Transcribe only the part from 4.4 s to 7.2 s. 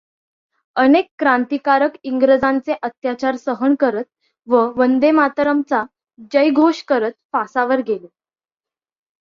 व वंदेमातरमचा जयघोष करत